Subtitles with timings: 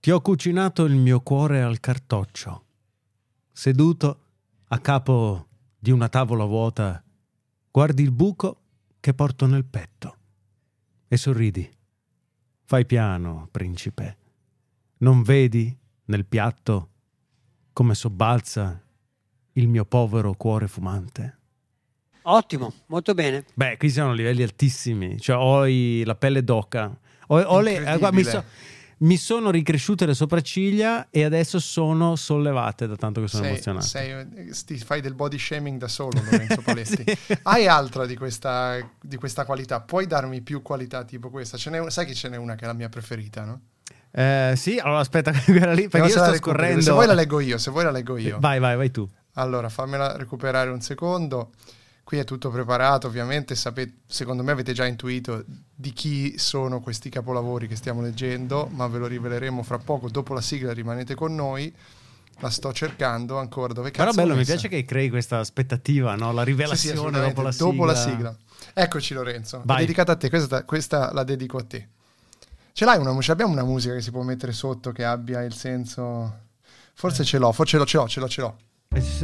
[0.00, 2.64] Ti ho cucinato il mio cuore al cartoccio.
[3.52, 4.20] Seduto
[4.68, 5.46] a capo
[5.78, 7.02] di una tavola vuota,
[7.70, 8.60] guardi il buco
[8.98, 10.16] che porto nel petto
[11.06, 11.68] e sorridi.
[12.64, 14.16] Fai piano, principe.
[14.98, 15.76] Non vedi
[16.06, 16.88] nel piatto
[17.72, 18.80] come sobbalza
[19.52, 21.38] il mio povero cuore fumante?
[22.22, 23.44] Ottimo, molto bene.
[23.54, 25.18] Beh, qui siamo a livelli altissimi.
[25.20, 26.96] Cioè, ho i- la pelle d'oca.
[27.28, 28.44] Ho, ho le, eh, guarda, mi, so-
[29.00, 33.86] mi sono ricresciute le sopracciglia e adesso sono sollevate da tanto che sono Sei, emozionato.
[33.86, 34.26] sei-
[34.66, 37.04] ti fai del body shaming da solo, Lorenzo Paletti.
[37.06, 37.38] Sì.
[37.42, 39.80] Hai altra di questa, di questa qualità?
[39.80, 41.56] Puoi darmi più qualità tipo questa?
[41.56, 43.60] Ce n'è, sai che ce n'è una che è la mia preferita, no?
[44.12, 46.82] Eh, sì, allora aspetta, quella lì, perché io sto scorrendo.
[46.82, 48.38] Se vuoi la leggo io, se vuoi la leggo io.
[48.38, 49.08] Vai, vai, vai tu.
[49.34, 51.52] Allora, fammela recuperare un secondo.
[52.10, 53.54] Qui è tutto preparato, ovviamente.
[53.54, 58.88] Sapete, secondo me avete già intuito di chi sono questi capolavori che stiamo leggendo, ma
[58.88, 60.08] ve lo riveleremo fra poco.
[60.10, 61.72] Dopo la sigla rimanete con noi.
[62.40, 63.72] La sto cercando ancora.
[63.72, 66.32] Dove cazzo Però bello, mi piace che crei questa aspettativa, no?
[66.32, 67.70] La Sì, sì, rivelazione assolutamente, dopo la sigla.
[67.70, 68.36] dopo la sigla.
[68.74, 71.88] Eccoci Lorenzo, è dedicata a te, questa, questa la dedico a te.
[72.72, 73.34] Ce l'hai una musica?
[73.34, 76.38] Abbiamo una musica che si può mettere sotto che abbia il senso...
[76.92, 78.56] Forse ce l'ho, forse ce l'ho, ce l'ho, ce l'ho, ce l'ho.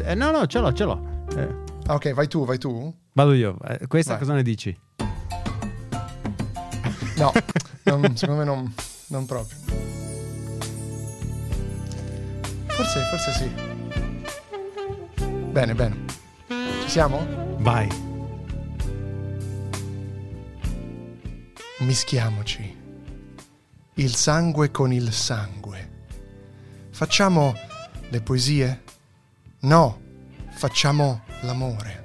[0.05, 1.25] Eh, no, no, ce l'ho, ce l'ho.
[1.37, 2.93] Eh, Ah, ok, vai tu, vai tu.
[3.13, 3.57] vado io.
[3.69, 4.21] Eh, questa Vai.
[4.21, 4.77] cosa ne dici?
[7.17, 7.33] No,
[7.85, 8.75] non- secondo me non,
[9.09, 9.57] non proprio.
[12.67, 13.51] Forse, forse sì.
[15.53, 16.05] Bene, bene.
[16.83, 17.25] Ci siamo?
[17.59, 17.89] Vai.
[21.79, 22.75] Mischiamoci.
[23.95, 25.91] Il sangue con il sangue.
[26.91, 27.55] Facciamo
[28.11, 28.83] le poesie?
[29.61, 30.01] No,
[30.51, 32.05] facciamo l'amore.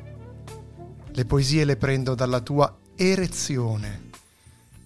[1.13, 4.09] Le poesie le prendo dalla tua erezione.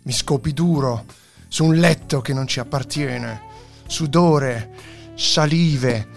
[0.03, 1.05] Mi scopi duro
[1.47, 3.41] su un letto che non ci appartiene.
[3.87, 4.71] Sudore,
[5.15, 6.07] salive,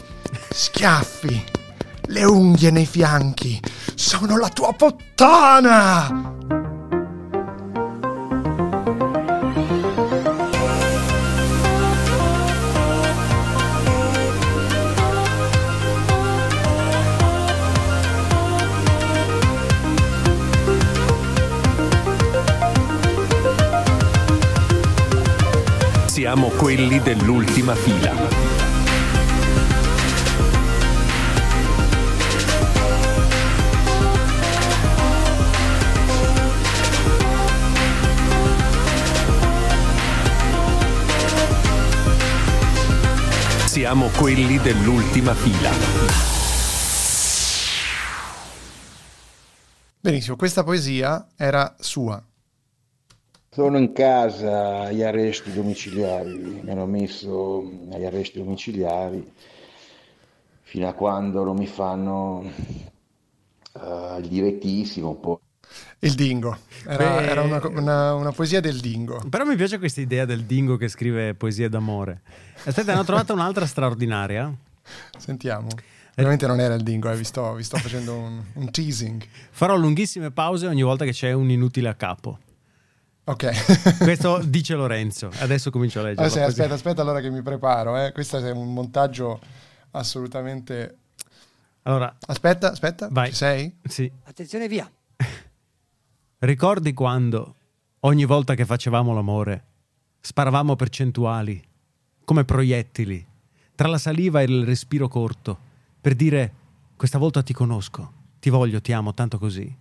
[0.50, 1.44] schiaffi,
[2.06, 3.60] le unghie nei fianchi.
[3.94, 6.57] Sono la tua puttana!
[26.28, 28.12] Siamo quelli dell'ultima fila.
[43.64, 45.70] Siamo quelli dell'ultima fila.
[49.98, 52.22] Benissimo, questa poesia era sua.
[53.58, 59.32] Sono in casa agli arresti domiciliari, mi hanno messo agli arresti domiciliari
[60.62, 62.44] fino a quando non mi fanno
[63.72, 65.38] eh, il direttissimo, poi
[65.98, 66.56] Il dingo.
[66.86, 67.26] Era, Beh.
[67.26, 69.24] era una, una- una poesia del dingo.
[69.28, 72.20] Però mi piace questa idea del dingo che scrive poesie d'amore.
[72.62, 74.54] Aspetta, ne ho trovata un'altra straordinaria.
[75.18, 75.66] Sentiamo.
[76.14, 79.20] Veramente non era il dingo, eh, vi, sto, vi sto facendo un, un teasing.
[79.50, 82.38] Farò lunghissime pause ogni volta che c'è un inutile a capo.
[83.28, 83.98] Ok.
[84.02, 85.30] Questo dice Lorenzo.
[85.38, 86.26] Adesso comincio a leggere.
[86.26, 87.96] Allora, sì, aspetta, aspetta allora che mi preparo.
[87.98, 88.12] Eh.
[88.12, 89.38] Questo è un montaggio
[89.90, 90.96] assolutamente...
[91.82, 93.08] Allora, Aspetta, aspetta.
[93.10, 93.28] Vai.
[93.28, 93.74] Ci sei?
[93.84, 94.10] sì.
[94.24, 94.90] Attenzione, via.
[96.40, 97.54] Ricordi quando,
[98.00, 99.64] ogni volta che facevamo l'amore,
[100.20, 101.62] sparavamo percentuali,
[102.24, 103.26] come proiettili,
[103.74, 105.58] tra la saliva e il respiro corto,
[106.00, 106.52] per dire
[106.96, 109.74] questa volta ti conosco, ti voglio, ti amo tanto così.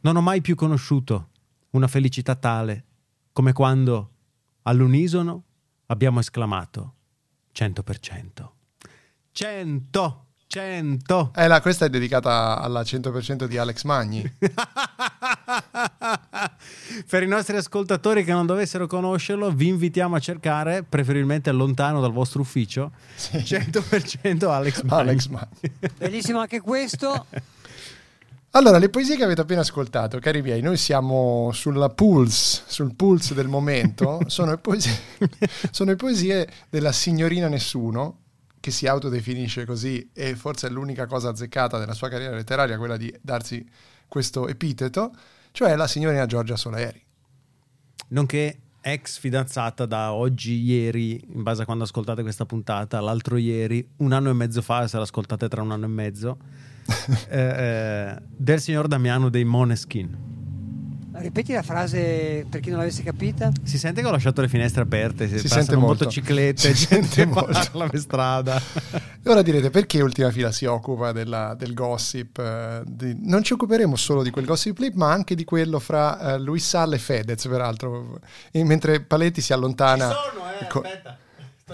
[0.00, 1.28] Non ho mai più conosciuto
[1.74, 2.84] una felicità tale
[3.32, 4.10] come quando,
[4.62, 5.44] all'unisono,
[5.86, 6.94] abbiamo esclamato
[7.52, 8.48] 100%.
[9.32, 10.26] 100!
[10.46, 11.32] 100!
[11.34, 14.22] Eh, là, questa è dedicata alla 100% di Alex Magni.
[17.08, 22.12] per i nostri ascoltatori che non dovessero conoscerlo, vi invitiamo a cercare, preferibilmente lontano dal
[22.12, 25.00] vostro ufficio, 100% Alex Magni.
[25.00, 25.72] Alex Magni.
[25.98, 27.26] Bellissimo anche questo.
[28.56, 33.34] Allora, le poesie che avete appena ascoltato, cari miei, noi siamo sulla pulse, sul pulse
[33.34, 34.96] del momento, sono le poesie,
[35.72, 38.20] sono le poesie della signorina Nessuno,
[38.60, 42.96] che si autodefinisce così e forse è l'unica cosa azzeccata della sua carriera letteraria, quella
[42.96, 43.68] di darsi
[44.06, 45.10] questo epiteto,
[45.50, 47.04] cioè la signorina Giorgia Soleri.
[48.10, 53.84] Nonché ex fidanzata da oggi, ieri, in base a quando ascoltate questa puntata, l'altro ieri,
[53.96, 56.38] un anno e mezzo fa, se l'ascoltate tra un anno e mezzo,
[57.28, 60.22] eh, eh, del signor Damiano dei Moneskin.
[61.16, 63.50] Ripeti la frase per chi non l'avesse capita.
[63.62, 66.04] Si sente che ho lasciato le finestre aperte, si, Si sente molto.
[66.04, 67.52] motociclette, Si gente sente molto.
[67.52, 68.60] parla per strada.
[69.22, 72.36] E ora direte perché Ultima Fila si occupa della- del gossip?
[72.38, 76.34] eh, di- non ci occuperemo solo di quel gossip clip, ma anche di quello fra
[76.34, 78.18] eh, Luis Salla e Fedez, peraltro.
[78.50, 80.10] E mentre Paletti si allontana.
[80.60, 80.82] eh, co-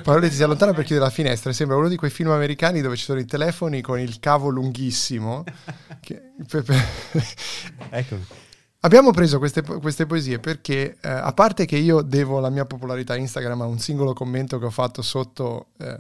[0.03, 1.53] Paletti si allontana per chiudere la finestra.
[1.53, 5.45] Sembra uno di quei film americani dove ci sono i telefoni con il cavo lunghissimo.
[6.01, 6.33] che-
[7.91, 8.27] Eccomi.
[8.83, 13.15] Abbiamo preso queste, queste poesie perché, eh, a parte che io devo la mia popolarità
[13.15, 15.99] Instagram a un singolo commento che ho fatto sotto eh,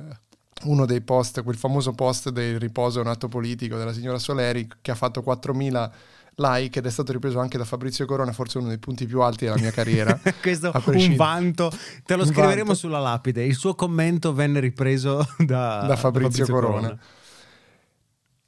[0.62, 4.66] uno dei post, quel famoso post del riposo è un atto politico della signora Soleri,
[4.80, 5.90] che ha fatto 4.000
[6.40, 9.44] like ed è stato ripreso anche da Fabrizio Corona, forse uno dei punti più alti
[9.44, 10.18] della mia carriera.
[10.40, 11.70] Questo A un vanto,
[12.04, 12.74] te lo Un scriveremo vanto.
[12.74, 13.44] sulla lapide.
[13.44, 16.98] Il suo commento venne ripreso da, da Fabrizio, Corona.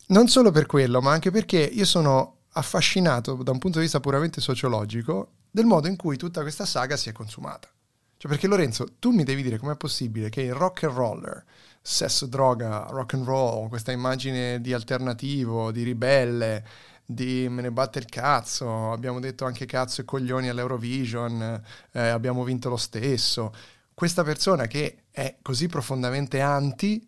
[0.09, 4.01] Non solo per quello, ma anche perché io sono affascinato da un punto di vista
[4.01, 7.69] puramente sociologico del modo in cui tutta questa saga si è consumata.
[8.17, 11.45] Cioè, perché Lorenzo, tu mi devi dire com'è possibile che il rock and roller,
[11.81, 16.65] sesso, droga, rock and roll, questa immagine di alternativo, di ribelle,
[17.05, 21.63] di me ne batte il cazzo, abbiamo detto anche cazzo e coglioni all'Eurovision,
[21.93, 23.53] eh, abbiamo vinto lo stesso.
[23.95, 27.07] Questa persona che è così profondamente anti,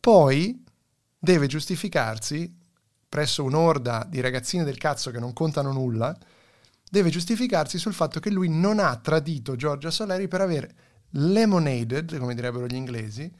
[0.00, 0.64] poi
[1.18, 2.54] deve giustificarsi
[3.08, 6.16] presso un'orda di ragazzine del cazzo che non contano nulla,
[6.88, 10.72] deve giustificarsi sul fatto che lui non ha tradito Giorgia Soleri per aver
[11.10, 13.30] lemonaded, come direbbero gli inglesi,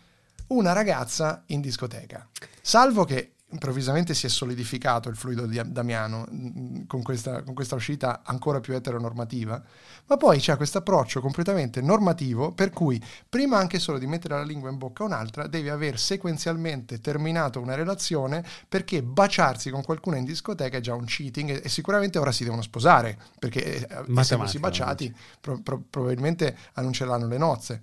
[0.49, 2.29] una ragazza in discoteca.
[2.61, 7.77] Salvo che improvvisamente si è solidificato il fluido di Damiano mh, con questa, con questa
[7.77, 9.63] uscita ancora più eteronormativa,
[10.07, 14.43] ma poi c'è questo approccio completamente normativo per cui prima anche solo di mettere la
[14.43, 20.17] lingua in bocca a un'altra devi aver sequenzialmente terminato una relazione perché baciarsi con qualcuno
[20.17, 24.05] in discoteca è già un cheating e, e sicuramente ora si devono sposare perché eh,
[24.15, 27.81] essendosi baciati pro- pro- probabilmente annunceranno le nozze.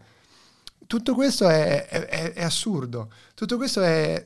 [0.85, 4.23] Tutto questo è, è- è- è assurdo, tutto questo è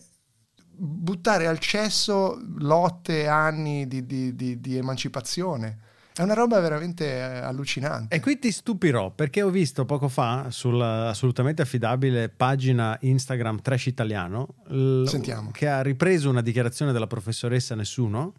[0.78, 5.80] buttare al cesso lotte, anni di, di- di- di emancipazione.
[6.14, 8.16] È una roba veramente eh, allucinante.
[8.16, 13.86] E qui ti stupirò perché ho visto poco fa sulla assolutamente affidabile pagina Instagram Trash
[13.86, 15.04] Italiano l-
[15.52, 18.34] che ha ripreso una dichiarazione della professoressa Nessuno,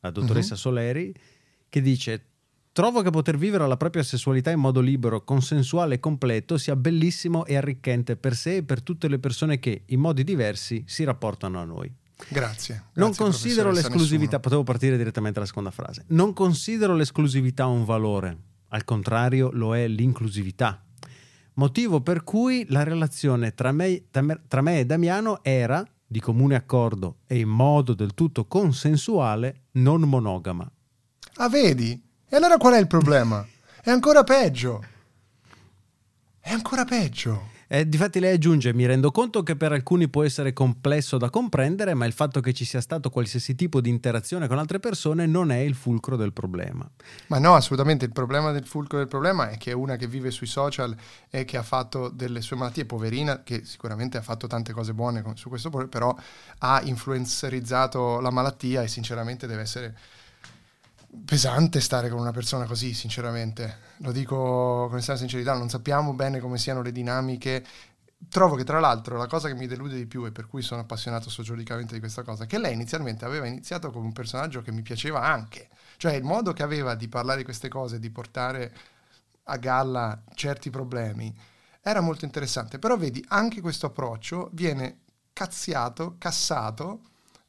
[0.00, 0.58] la dottoressa Mhm.
[0.60, 1.14] Soleri,
[1.68, 2.24] che dice
[2.74, 7.46] Trovo che poter vivere la propria sessualità in modo libero, consensuale e completo sia bellissimo
[7.46, 11.60] e arricchente per sé e per tutte le persone che, in modi diversi, si rapportano
[11.60, 11.88] a noi.
[12.28, 12.86] Grazie.
[12.94, 16.02] Non grazie, considero l'esclusività, potevo partire direttamente alla seconda frase.
[16.08, 18.36] Non considero l'esclusività un valore,
[18.70, 20.84] al contrario lo è l'inclusività.
[21.52, 27.18] Motivo per cui la relazione tra me- tra me e Damiano era, di comune accordo
[27.28, 30.68] e in modo del tutto consensuale, non monogama.
[31.36, 32.03] Ah, vedi?
[32.34, 33.46] E allora qual è il problema?
[33.80, 34.84] È ancora peggio.
[36.40, 37.50] È ancora peggio.
[37.68, 41.94] E difatti lei aggiunge, mi rendo conto che per alcuni può essere complesso da comprendere,
[41.94, 45.52] ma il fatto che ci sia stato qualsiasi tipo di interazione con altre persone non
[45.52, 46.90] è il fulcro del problema.
[47.28, 48.04] Ma no, assolutamente.
[48.04, 50.92] Il problema del fulcro del problema è che è una che vive sui social
[51.30, 55.22] e che ha fatto delle sue malattie, poverina, che sicuramente ha fatto tante cose buone
[55.34, 56.12] su questo, però
[56.58, 59.96] ha influencerizzato la malattia e sinceramente deve essere
[61.24, 63.78] pesante stare con una persona così, sinceramente.
[63.98, 67.64] Lo dico con estrema sincerità, non sappiamo bene come siano le dinamiche.
[68.28, 70.80] Trovo che tra l'altro la cosa che mi delude di più e per cui sono
[70.80, 74.72] appassionato sociologicamente di questa cosa è che lei inizialmente aveva iniziato come un personaggio che
[74.72, 75.68] mi piaceva anche.
[75.98, 78.74] Cioè il modo che aveva di parlare di queste cose, di portare
[79.44, 81.34] a galla certi problemi,
[81.82, 82.78] era molto interessante.
[82.78, 85.00] Però vedi, anche questo approccio viene
[85.32, 87.00] cazziato, cassato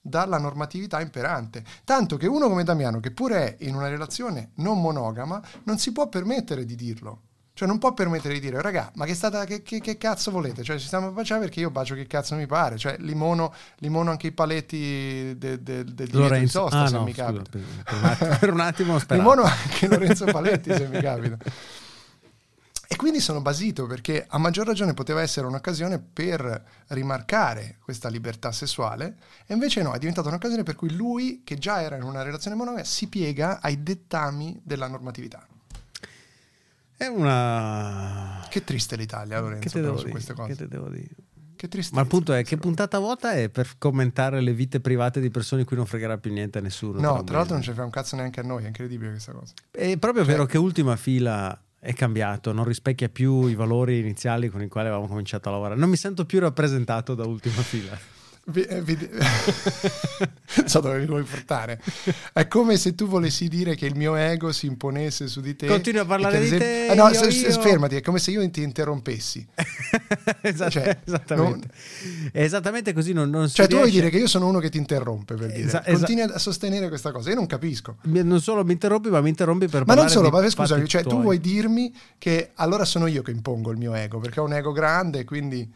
[0.05, 1.63] dalla normatività imperante.
[1.83, 5.91] Tanto che uno come Damiano, che pure è in una relazione non monogama, non si
[5.91, 7.21] può permettere di dirlo.
[7.55, 10.61] Cioè non può permettere di dire, raga, ma che, stata, che, che- che cazzo volete?
[10.61, 12.77] Cioè ci stiamo a baciare perché io bacio che cazzo mi pare.
[12.77, 17.03] Cioè limono, limono anche i paletti de- de- del divieto di sosta ah se no,
[17.03, 17.49] mi scusa, capita.
[17.49, 18.97] per, per un attimo, per un attimo.
[19.15, 21.37] Limono anche Lorenzo Paletti se mi capita.
[22.87, 28.51] E quindi sono basito perché a maggior ragione poteva essere un'occasione per rimarcare questa libertà
[28.51, 32.21] sessuale e invece no, è diventata un'occasione per cui lui, che già era in una
[32.21, 35.45] relazione monogama, si piega ai dettami della normatività.
[36.97, 38.45] È una...
[38.49, 40.49] Che triste l'Italia, Lorenzo, Che però, su queste cose.
[40.49, 41.09] Che te devo dire?
[41.55, 41.95] Che tristezza.
[41.95, 45.61] Ma il punto è che puntata vuota è per commentare le vite private di persone
[45.61, 46.99] in cui non fregherà più niente a nessuno.
[46.99, 49.53] No, tra l'altro non ci fa un cazzo neanche a noi, è incredibile questa cosa.
[49.71, 54.49] È proprio Cioè- vero che Ultima Fila è cambiato, non rispecchia più i valori iniziali
[54.49, 55.79] con i quali avevamo cominciato a lavorare.
[55.79, 57.95] Non mi sento più rappresentato da Ultima Fila.
[58.47, 59.09] Vi- eh, vi-
[60.65, 61.81] so dove mi vuoi portare.
[62.31, 65.65] È come se tu volessi dire che il mio ego si imponesse su di te.
[65.65, 68.19] Continui a parlare di esempio- te, Eh, no, io- s- s- io- fermati, è come
[68.19, 69.45] se io ti interrompessi.
[70.41, 71.69] Esat- Cioè, esattamente.
[72.31, 73.13] È esattamente così.
[73.13, 75.65] Non, non Cioè, tu vuoi dire che io sono uno che ti interrompe per dire.
[75.67, 77.29] Esa- esa- Continui a sostenere questa cosa.
[77.29, 77.97] Io non capisco.
[78.03, 80.49] Mi- Non solo mi interrompi, ma mi interrompi per Ma non parlare solo, di ma
[80.51, 81.21] scusami, cioè, tu tuoi.
[81.21, 84.71] vuoi dirmi che allora sono io che impongo il mio ego, perché ho un ego
[84.71, 85.67] grande, quindi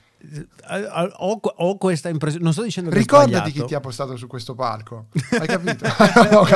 [1.18, 2.44] Ho, ho questa impressione.
[2.44, 5.08] Non sto dicendo che ricordati chi ti ha postato su questo palco.
[5.32, 5.86] Hai capito?
[6.32, 6.48] No, ho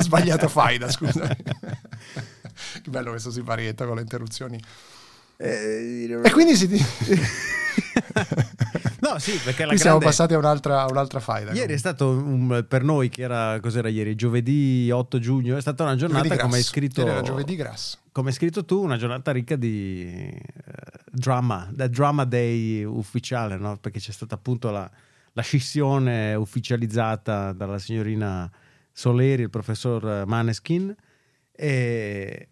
[0.00, 1.36] sbagliato Faida, scusami.
[2.82, 4.60] che bello questo siparietto con le interruzioni.
[5.40, 6.66] Eh, E quindi si...
[9.00, 11.52] no, sì, perché la Qui siamo grande- passati a un'altra, a un'altra faida.
[11.52, 14.14] Ieri è stato un- per noi che era cos'era ieri?
[14.14, 17.98] Giovedì 8 giugno, è stata una giornata come hai scritto Ieri era giovedì grasso.
[18.12, 20.40] come hai scritto tu, una giornata ricca di eh,
[21.10, 23.76] drama, da drama day ufficiale, no?
[23.78, 24.90] perché c'è stata appunto la,
[25.32, 28.50] la scissione ufficializzata dalla signorina
[28.92, 30.92] Soleri, il professor Maneskin,
[31.52, 32.48] e,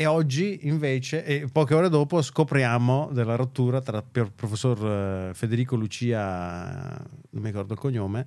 [0.00, 5.76] e oggi invece, e poche ore dopo, scopriamo della rottura tra il professor eh, Federico
[5.76, 6.96] Lucia,
[7.28, 8.26] non mi ricordo il cognome,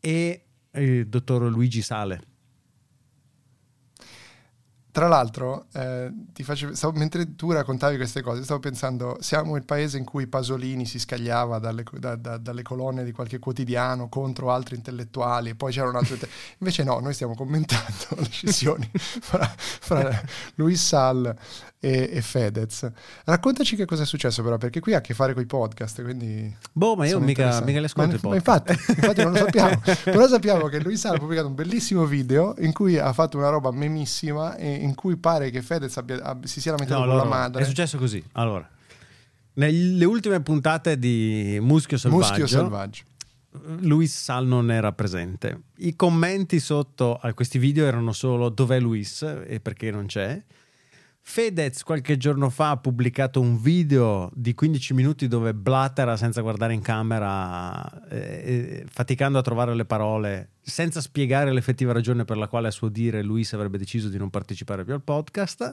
[0.00, 2.31] e il dottor Luigi Sale.
[4.92, 9.64] Tra l'altro, eh, ti faccio- stavo- mentre tu raccontavi queste cose, stavo pensando, siamo il
[9.64, 14.52] paese in cui Pasolini si scagliava dalle, da- da- dalle colonne di qualche quotidiano contro
[14.52, 16.16] altri intellettuali, e poi c'era un altro...
[16.58, 20.22] Invece no, noi stiamo commentando le scissioni fra, fra
[20.56, 21.34] Luis Sal
[21.80, 22.90] e, e Fedez.
[23.24, 26.02] Raccontaci che cosa è successo però, perché qui ha a che fare con i podcast,
[26.02, 26.54] quindi...
[26.70, 28.78] Boh, ma io mica, mica le ascolto Ma, i ma podcast.
[28.78, 29.80] infatti, infatti non lo sappiamo.
[30.04, 33.48] Però sappiamo che Luis Sala ha pubblicato un bellissimo video in cui ha fatto una
[33.48, 37.16] roba memissima e in cui pare che Fedez abbia- ab- si sia lamentato No, con
[37.16, 37.62] la allora, madre.
[37.62, 38.22] È successo così.
[38.32, 38.68] Allora,
[39.54, 43.02] nelle ultime puntate di Muschio Selvaggio, Muschio selvaggio.
[43.80, 45.64] Luis Sal non era presente.
[45.78, 50.42] I commenti sotto a questi video erano solo dov'è Luis e perché non c'è.
[51.24, 56.74] Fedez qualche giorno fa ha pubblicato un video di 15 minuti dove blattera senza guardare
[56.74, 62.48] in camera, eh, eh, faticando a trovare le parole, senza spiegare l'effettiva ragione per la
[62.48, 65.70] quale a suo dire Luis avrebbe deciso di non partecipare più al podcast.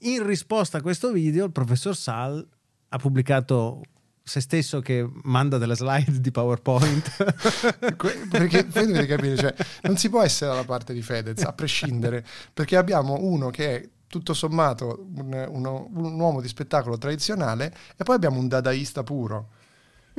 [0.00, 2.44] In risposta a questo video, il professor Sal
[2.88, 3.82] ha pubblicato
[4.22, 7.16] se stesso che manda delle slide di PowerPoint.
[8.30, 12.24] Perché voi dovete capire, cioè, non si può essere dalla parte di Fedez, a prescindere,
[12.54, 18.02] perché abbiamo uno che è tutto sommato un, uno- un uomo di spettacolo tradizionale e
[18.02, 19.50] poi abbiamo un dadaista puro.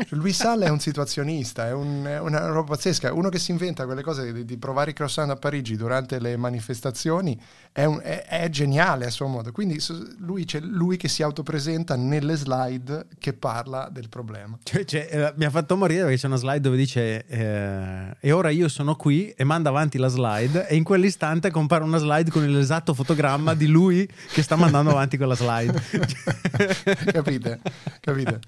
[0.10, 3.86] Luis Salla è un situazionista, è, un- è una roba pazzesca, uno che si inventa
[3.86, 7.40] quelle cose di, di provare i croissant a Parigi durante le manifestazioni,
[7.72, 9.52] è, un- è- è geniale a suo modo.
[9.52, 9.80] Quindi
[10.20, 14.58] lui, c'è lui che si autopresenta nelle slide che parla del problema.
[14.64, 18.32] Cioè, cioè, eh, mi ha fatto morire perché c'è una slide dove dice eh, e
[18.32, 22.32] ora io sono qui e manda avanti la slide e in quell'istante compare una slide
[22.32, 25.82] con l'esatto fotogramma di lui che sta mandando avanti quella slide.
[27.12, 27.60] Capite?
[28.00, 28.40] Capite?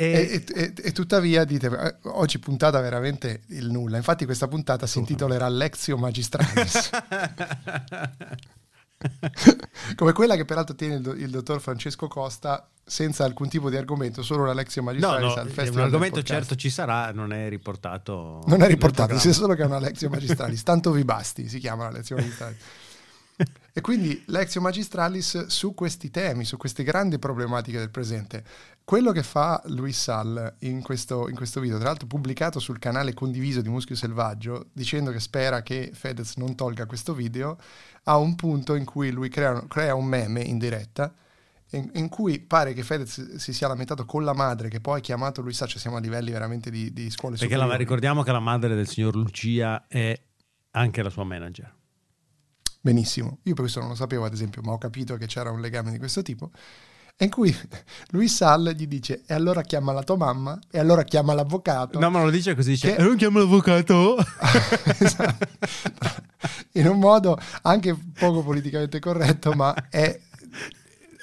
[0.00, 3.96] E- E, e- tuttavia dite, eh, oggi puntata veramente il nulla.
[3.96, 6.90] Infatti questa puntata si intitolerà Lexio Magistralis,
[9.96, 13.76] come quella che peraltro tiene il, do- il dottor Francesco Costa senza alcun tipo di
[13.76, 17.10] argomento, solo una Lexio no, Magistralis no, al un Festival del argomento certo ci sarà,
[17.12, 18.42] non è riportato.
[18.46, 21.84] Non è riportato, sia solo che è una Lexio Magistralis, tanto vi basti, si chiama
[21.84, 22.58] la Lexio Magistralis.
[23.78, 28.42] E quindi Lexio Magistralis su questi temi, su queste grandi problematiche del presente.
[28.82, 33.14] Quello che fa Luis Sal in questo, in questo video, tra l'altro pubblicato sul canale
[33.14, 37.56] condiviso di Muschio Selvaggio, dicendo che spera che Fedez non tolga questo video,
[38.04, 41.14] ha un punto in cui lui crea, crea un meme in diretta,
[41.72, 45.02] in, in cui pare che Fedez si sia lamentato con la madre, che poi ha
[45.02, 48.32] chiamato Luis Sal, cioè siamo a livelli veramente di, di scuole Perché la- ricordiamo che
[48.32, 50.20] la madre del signor Lucia è
[50.72, 51.76] anche la sua manager.
[52.88, 55.90] Benissimo, io questo non lo sapevo ad esempio, ma ho capito che c'era un legame
[55.90, 56.52] di questo tipo,
[57.18, 57.54] e in cui
[58.12, 61.98] Luis Sal gli dice e allora chiama la tua mamma e allora chiama l'avvocato.
[61.98, 64.16] No, ma lo dice così: dice, Che- "E non chiamo l'avvocato.
[65.00, 65.46] Esatto.
[66.72, 70.18] In un modo anche poco politicamente corretto, ma è,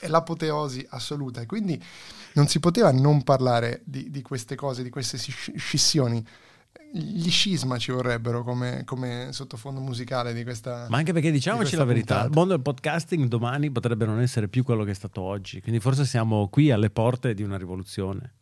[0.02, 1.42] è l'apoteosi assoluta.
[1.42, 1.84] E quindi
[2.34, 6.24] non si poteva non parlare di, di queste cose, di queste sci- scissioni.
[6.92, 10.88] Gli scisma ci vorrebbero come, come sottofondo musicale di questa.
[10.90, 12.30] Ma anche perché diciamoci questa la verità, puntata.
[12.30, 15.82] il mondo del podcasting domani potrebbe non essere più quello che è stato oggi, quindi
[15.82, 18.34] forse siamo qui alle porte di una rivoluzione.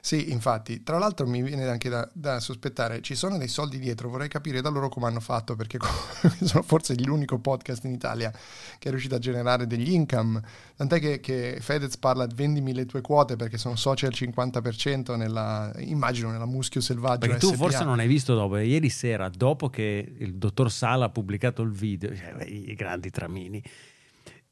[0.00, 4.08] Sì, infatti, tra l'altro mi viene anche da, da sospettare, ci sono dei soldi dietro,
[4.08, 5.78] vorrei capire da loro come hanno fatto, perché
[6.42, 8.30] sono forse l'unico podcast in Italia
[8.78, 10.40] che è riuscito a generare degli income,
[10.76, 15.16] tant'è che, che Fedez parla di vendimi le tue quote perché sono soci al 50%
[15.16, 17.56] nella, immagino, nella Muschio Selvaggio Perché tu SPA.
[17.56, 21.70] forse non hai visto dopo, ieri sera, dopo che il dottor Sala ha pubblicato il
[21.70, 23.62] video, cioè, i grandi tramini,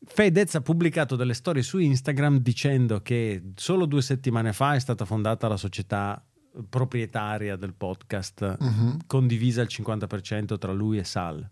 [0.05, 5.05] Fedez ha pubblicato delle storie su Instagram dicendo che solo due settimane fa è stata
[5.05, 6.23] fondata la società
[6.69, 8.99] proprietaria del podcast, Mhm.
[9.07, 11.49] condivisa al 50% tra lui e Sal.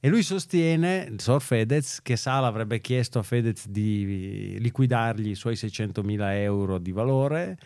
[0.00, 5.56] E lui sostiene, Sor Fedez, che Sal avrebbe chiesto a Fedez di liquidargli i suoi
[5.56, 7.58] 600.000 euro di valore,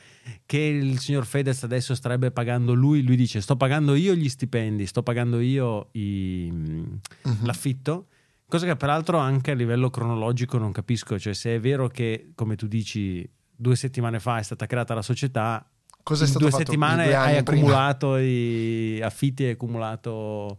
[0.46, 4.86] che il signor Fedez adesso starebbe pagando lui, lui dice sto pagando io gli stipendi,
[4.86, 7.44] sto pagando io i- Mhm.
[7.44, 8.06] l'affitto,
[8.52, 12.54] cosa che peraltro anche a livello cronologico non capisco, cioè se è vero che, come
[12.54, 15.66] tu dici, due settimane fa è stata creata la società,
[16.02, 17.60] Cosa è in stato due fatto settimane due hai prima?
[17.60, 20.58] accumulato i affitti, hai accumulato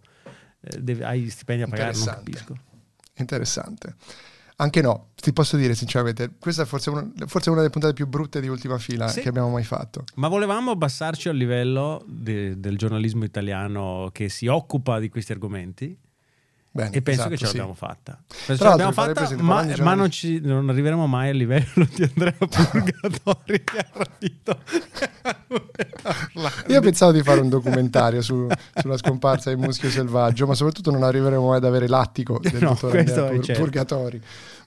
[0.61, 2.55] eh, hai stipendi a pagare, non capisco.
[3.17, 3.95] Interessante.
[4.55, 8.07] Anche no, ti posso dire sinceramente, questa è forse, una- forse una delle puntate più
[8.07, 9.21] brutte di ultima fila Sì.
[9.21, 10.03] che abbiamo mai fatto.
[10.15, 15.95] Ma volevamo abbassarci al livello de- del giornalismo italiano che si occupa di questi argomenti
[16.75, 17.51] Bene, e penso esatto, che ce sì.
[17.57, 18.17] l'abbiamo fatta.
[18.47, 22.33] Penso ce l'abbiamo fatta, ma, ma non, ci- non arriveremo mai al livello di Andrea
[22.39, 24.57] Purgatori che ha rapito.
[26.69, 31.03] Io pensavo di fare un documentario su- sulla scomparsa di Muschio Selvaggio, ma soprattutto non
[31.03, 33.61] arriveremo mai ad avere l'attico del No, dottor Andrea Pur- certo.
[33.61, 34.21] Purgatori.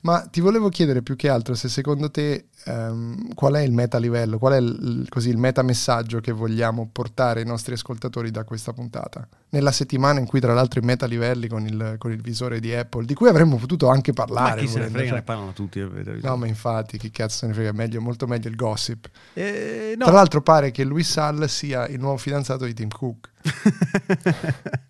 [0.07, 3.99] Ma ti volevo chiedere più che altro se secondo te ehm, qual è il meta
[3.99, 8.45] livello, qual è il, così, il meta messaggio che vogliamo portare ai nostri ascoltatori da
[8.45, 9.27] questa puntata?
[9.49, 12.73] Nella settimana in cui tra l'altro i meta livelli con il, con il visore di
[12.73, 14.61] Apple, di cui avremmo potuto anche Ma parlare.
[14.61, 15.81] chi se ne volendo, frega, cioè- ne parlano tutti.
[15.81, 19.09] eh, No, ma infatti, chi cazzo se ne frega, meglio, molto meglio il gossip.
[19.33, 20.05] Eh, no.
[20.05, 23.31] Tra l'altro pare che Louis Sall sia il nuovo fidanzato di Tim Cook.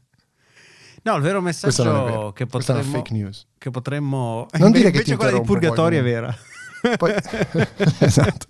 [1.06, 3.02] no, il vero è messaggio che è potremmo,
[3.58, 6.36] che potremmo Non dire che invece ti quella di Purgatorio è poi, vera.
[6.98, 7.14] Poi,
[8.00, 8.46] esatto.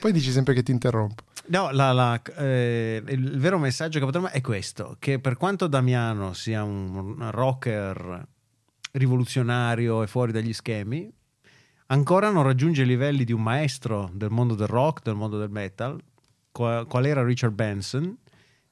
[0.00, 1.24] Poi dici sempre che ti interrompo.
[1.46, 6.34] No, la- la- eh, il vero messaggio che potremmo è questo: che per quanto Damiano
[6.34, 8.26] sia un, un rocker
[8.92, 11.10] rivoluzionario e fuori dagli schemi,
[11.86, 15.50] ancora non raggiunge i livelli di un maestro del mondo del rock, del mondo del
[15.50, 15.98] metal,
[16.52, 18.16] qual, qual era Richard Benson,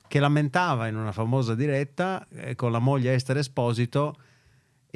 [0.09, 4.17] che lamentava in una famosa diretta eh, con la moglie Esther Esposito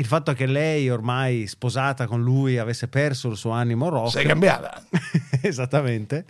[0.01, 4.13] il fatto che lei, ormai sposata con lui, avesse perso il suo animo rock.
[4.13, 4.83] Sei cambiata.
[5.43, 6.25] Esattamente.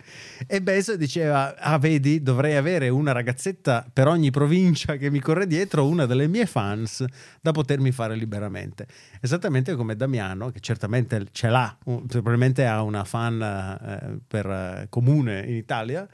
[0.45, 5.47] E Bezos diceva: Ah, vedi, dovrei avere una ragazzetta per ogni provincia che mi corre
[5.47, 7.05] dietro, una delle mie fans,
[7.39, 8.87] da potermi fare liberamente.
[9.21, 15.45] Esattamente come Damiano, che certamente ce l'ha, probabilmente ha una fan eh, per, eh, comune
[15.47, 16.05] in Italia.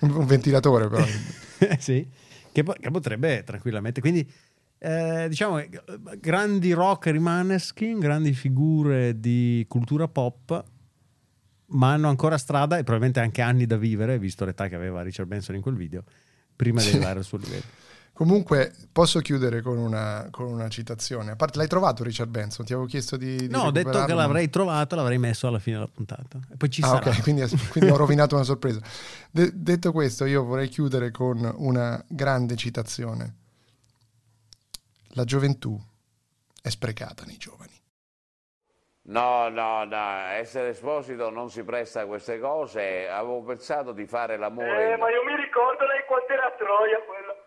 [0.00, 1.04] Un ventilatore però.
[1.78, 2.06] sì,
[2.52, 4.00] che, che potrebbe tranquillamente.
[4.00, 4.30] Quindi,
[4.78, 5.68] eh, diciamo, eh,
[6.20, 10.64] grandi rock rimaneskin, grandi figure di cultura pop,
[11.66, 15.28] ma hanno ancora strada e probabilmente anche anni da vivere, visto l'età che aveva Richard
[15.28, 16.04] Benson in quel video,
[16.54, 17.86] prima di arrivare al suo livello.
[18.18, 21.30] Comunque posso chiudere con una, con una citazione.
[21.30, 22.66] A parte, l'hai trovato Richard Benson?
[22.66, 23.36] Ti avevo chiesto di...
[23.36, 26.40] di No, ho detto che l'avrei trovato, l'avrei messo alla fine della puntata.
[26.52, 27.10] E poi ci Ah, sarà.
[27.10, 28.80] ok, quindi, quindi ho rovinato una sorpresa.
[29.30, 33.34] De- detto questo, io vorrei chiudere con una grande citazione.
[35.10, 35.80] La gioventù
[36.60, 37.70] è sprecata nei giovani.
[39.02, 43.08] No, no, no, essere esposito non si presta a queste cose.
[43.08, 44.94] Avevo pensato di fare l'amore.
[44.94, 47.46] Eh, ma io mi ricordo lei quando era Troia quella.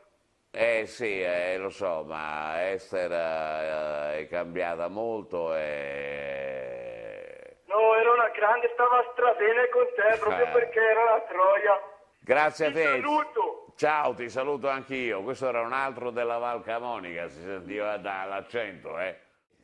[0.54, 7.56] Eh sì, eh, lo so, ma Esther eh, è cambiata molto e...
[7.68, 10.50] No, era una grande, stava stravene con te proprio Eh.
[10.50, 11.82] perché era la Troia.
[12.20, 12.84] Grazie a Ti te.
[12.84, 13.66] saluto.
[13.78, 15.24] Ciao, ti saluto anch'io.
[15.24, 19.18] Questo era un altro della Val Camonica, si sentiva dall'accento, eh?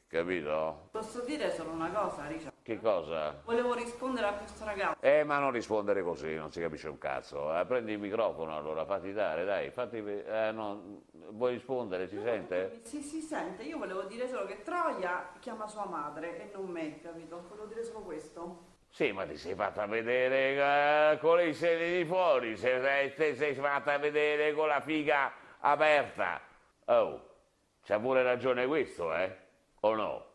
[0.10, 0.88] Capito?
[0.92, 2.54] Posso dire solo una cosa, Richard?
[2.64, 3.42] Che cosa?
[3.44, 5.02] Volevo rispondere a questo ragazzo.
[5.02, 7.58] Eh, ma non rispondere così, non si capisce un cazzo.
[7.58, 9.98] Eh, prendi il microfono allora, fatti dare, dai, fatti...
[9.98, 12.80] Eh, no, vuoi rispondere, si sente?
[12.84, 17.02] Si, si sente, io volevo dire solo che Troia chiama sua madre e non me,
[17.02, 17.44] capito?
[17.50, 18.76] Volevo dire solo questo.
[18.90, 23.36] Sì, ma ti sei fatta vedere eh, con i seni di fuori, se, se- ti
[23.36, 26.40] sei fatta vedere con la figa aperta.
[26.86, 27.22] Oh,
[27.84, 29.46] c'ha pure ragione questo, eh?
[29.88, 30.26] O no?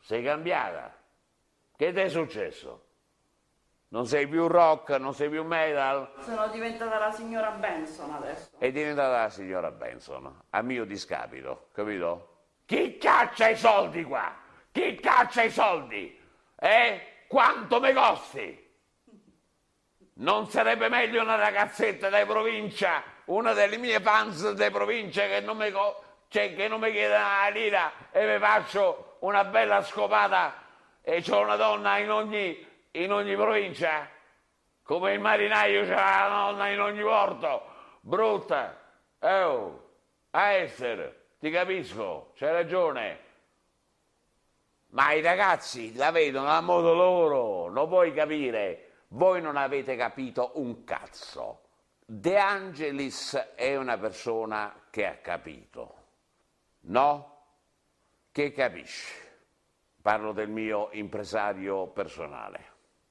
[0.00, 0.94] Sei cambiata?
[1.74, 2.84] Che ti è successo?
[3.88, 6.12] Non sei più rock, non sei più metal?
[6.20, 8.50] Sono diventata la signora Benson adesso.
[8.58, 12.36] È diventata la signora Benson, a mio discapito, capito?
[12.66, 14.36] Chi caccia i soldi qua?
[14.70, 16.20] Chi caccia i soldi?
[16.56, 17.00] Eh?
[17.28, 18.66] Quanto me costi?
[20.16, 25.56] Non sarebbe meglio una ragazzetta di provincia, una delle mie fans di provincia che non
[25.56, 30.62] mi, co- cioè, che non mi chiede una lira e mi faccio una bella scopata
[31.00, 34.08] e c'ho una donna in ogni, in ogni provincia?
[34.82, 37.62] Come il marinaio c'ha la donna in ogni porto,
[38.00, 38.78] brutta.
[39.20, 39.90] Oh,
[40.30, 43.26] a essere, ti capisco, c'hai ragione.
[44.90, 49.04] Ma i ragazzi la vedono a modo loro, lo puoi capire.
[49.08, 51.62] Voi non avete capito un cazzo.
[52.04, 55.97] De Angelis è una persona che ha capito,
[56.82, 57.36] no?
[58.30, 59.26] Che capisce.
[60.00, 62.77] Parlo del mio impresario personale.